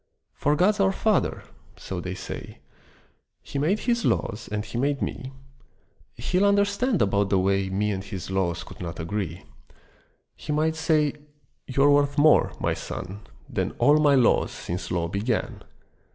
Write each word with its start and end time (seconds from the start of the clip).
For 0.33 0.55
God's 0.55 0.79
our 0.79 0.91
Father, 0.91 1.43
so 1.77 2.01
they 2.01 2.15
say, 2.15 2.57
He 3.43 3.59
made 3.59 3.81
His 3.81 4.03
laws 4.03 4.49
and 4.51 4.65
He 4.65 4.75
made 4.79 4.99
me; 4.99 5.31
He'll 6.15 6.45
understand 6.47 7.03
about 7.03 7.29
the 7.29 7.37
way 7.37 7.69
Me 7.69 7.91
and 7.91 8.03
His 8.03 8.31
laws 8.31 8.63
could 8.63 8.79
not 8.81 8.99
agree. 8.99 9.43
He 10.35 10.51
might 10.51 10.75
say, 10.75 11.13
"You're 11.67 11.91
worth 11.91 12.17
more, 12.17 12.51
My 12.59 12.73
son, 12.73 13.19
Than 13.47 13.73
all 13.77 13.99
My 13.99 14.15
laws 14.15 14.49
since 14.49 14.89
law 14.89 15.07
began. 15.07 15.61